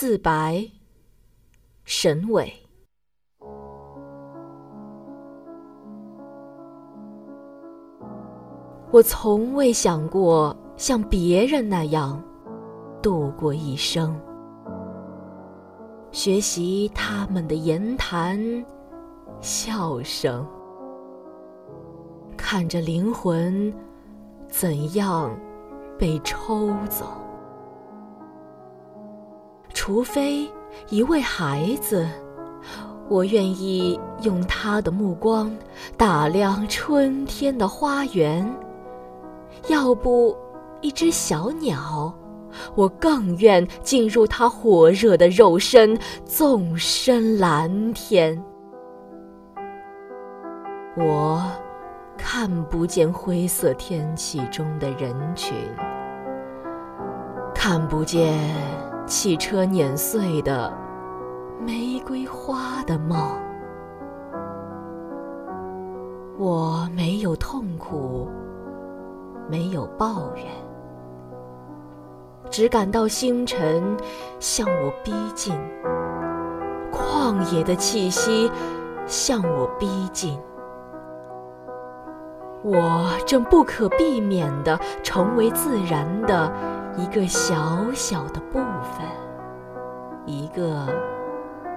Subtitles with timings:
[0.00, 0.66] 自白，
[1.84, 2.50] 沈伟。
[8.90, 12.18] 我从未想过像别人那样
[13.02, 14.18] 度过一生，
[16.10, 18.40] 学习他们的言谈、
[19.42, 20.46] 笑声，
[22.38, 23.70] 看着灵魂
[24.48, 25.38] 怎样
[25.98, 27.04] 被抽走。
[29.90, 30.48] 除非
[30.88, 32.08] 一位孩子，
[33.08, 35.52] 我愿意用他的目光
[35.96, 38.48] 打量春天的花园。
[39.66, 40.36] 要不，
[40.80, 42.14] 一只小鸟，
[42.76, 48.40] 我更愿进入它火热的肉身，纵身蓝天。
[50.96, 51.44] 我
[52.16, 55.52] 看不见灰色天气中的人群，
[57.52, 58.38] 看不见
[59.10, 60.72] 汽车碾碎的
[61.58, 63.18] 玫瑰花的梦。
[66.38, 68.28] 我没有痛苦。
[69.48, 70.46] 没有抱怨，
[72.50, 73.82] 只感到星辰
[74.38, 75.52] 向我逼近，
[76.92, 78.48] 旷野的气息
[79.06, 80.38] 向我逼近。
[82.62, 86.48] 我正不可避免地成为自然的
[87.00, 89.06] 一个小小的部分，
[90.26, 90.86] 一个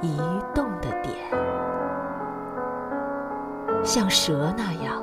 [0.00, 0.18] 移
[0.54, 1.14] 动的点，
[3.84, 5.02] 像蛇那样。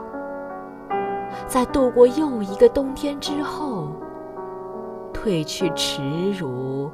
[1.45, 3.89] 在度过又一个冬天之后，
[5.13, 6.01] 褪去耻
[6.31, 6.91] 辱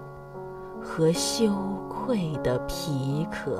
[0.81, 1.49] 和羞
[1.89, 3.57] 愧的皮壳。